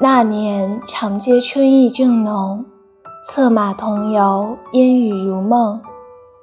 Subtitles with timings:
[0.00, 2.64] 那年长街春意正浓，
[3.24, 5.80] 策马同游，烟雨如梦。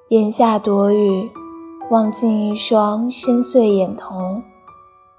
[0.07, 1.29] 檐下躲雨，
[1.89, 4.43] 望尽一双深邃眼瞳，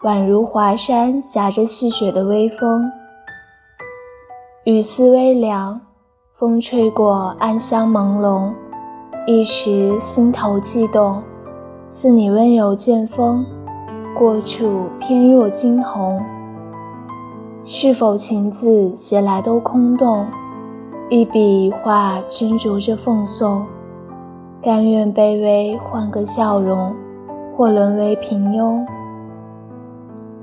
[0.02, 2.90] 宛如华山夹着细雪的微风。
[4.64, 5.80] 雨丝微凉，
[6.38, 8.52] 风吹过，暗香朦胧，
[9.26, 11.22] 一时心头悸动，
[11.86, 13.44] 似你温柔剑锋，
[14.18, 16.24] 过处翩若惊鸿。
[17.72, 20.26] 是否情字写来都空洞？
[21.08, 23.64] 一笔一画斟酌着奉送，
[24.60, 26.92] 甘愿卑微换个笑容，
[27.56, 28.84] 或沦为平庸。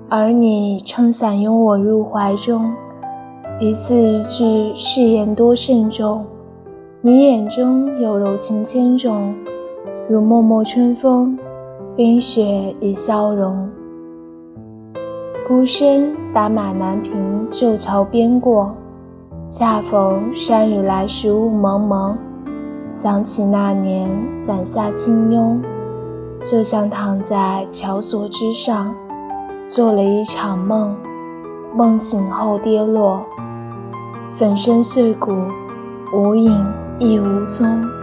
[0.08, 2.72] 而你撑伞拥我入怀中，
[3.60, 6.26] 一字一句誓言多慎重。
[7.02, 9.36] 你眼中有柔情千种，
[10.08, 11.38] 如脉脉春风，
[11.94, 13.70] 冰雪已消融。
[15.48, 18.76] 孤身打马南屏旧桥边过，
[19.48, 22.18] 恰逢山雨来时雾蒙蒙。
[22.90, 25.62] 想起那年伞下轻拥，
[26.44, 28.94] 就像躺在桥索之上，
[29.70, 30.98] 做了一场梦。
[31.74, 33.26] 梦醒后跌落，
[34.34, 35.32] 粉身碎骨，
[36.14, 36.62] 无影
[37.00, 37.97] 亦无踪。